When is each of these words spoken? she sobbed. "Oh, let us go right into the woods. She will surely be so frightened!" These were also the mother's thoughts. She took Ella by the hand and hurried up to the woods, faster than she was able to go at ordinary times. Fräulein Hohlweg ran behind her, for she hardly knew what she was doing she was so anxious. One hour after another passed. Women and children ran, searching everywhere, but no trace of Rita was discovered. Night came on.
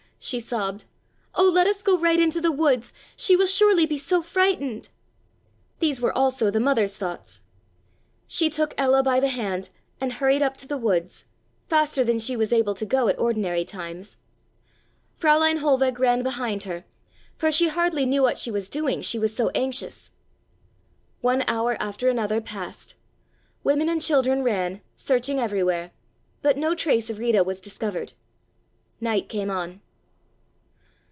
she 0.23 0.39
sobbed. 0.39 0.85
"Oh, 1.33 1.49
let 1.49 1.65
us 1.65 1.81
go 1.81 1.97
right 1.97 2.19
into 2.19 2.39
the 2.39 2.51
woods. 2.51 2.93
She 3.15 3.35
will 3.35 3.47
surely 3.47 3.87
be 3.87 3.97
so 3.97 4.21
frightened!" 4.21 4.89
These 5.79 5.99
were 5.99 6.15
also 6.15 6.51
the 6.51 6.59
mother's 6.59 6.95
thoughts. 6.95 7.41
She 8.27 8.47
took 8.47 8.75
Ella 8.77 9.01
by 9.01 9.19
the 9.19 9.29
hand 9.29 9.69
and 9.99 10.13
hurried 10.13 10.43
up 10.43 10.57
to 10.57 10.67
the 10.67 10.77
woods, 10.77 11.25
faster 11.69 12.03
than 12.03 12.19
she 12.19 12.35
was 12.37 12.53
able 12.53 12.75
to 12.75 12.85
go 12.85 13.07
at 13.07 13.17
ordinary 13.17 13.65
times. 13.65 14.17
Fräulein 15.19 15.57
Hohlweg 15.57 15.97
ran 15.97 16.21
behind 16.21 16.65
her, 16.65 16.85
for 17.35 17.51
she 17.51 17.69
hardly 17.69 18.05
knew 18.05 18.21
what 18.21 18.37
she 18.37 18.51
was 18.51 18.69
doing 18.69 19.01
she 19.01 19.17
was 19.17 19.35
so 19.35 19.49
anxious. 19.55 20.11
One 21.21 21.43
hour 21.47 21.75
after 21.79 22.09
another 22.09 22.39
passed. 22.41 22.93
Women 23.63 23.89
and 23.89 23.99
children 24.03 24.43
ran, 24.43 24.81
searching 24.95 25.39
everywhere, 25.39 25.89
but 26.43 26.59
no 26.59 26.75
trace 26.75 27.09
of 27.09 27.17
Rita 27.17 27.43
was 27.43 27.59
discovered. 27.59 28.13
Night 28.99 29.27
came 29.27 29.49
on. 29.49 29.81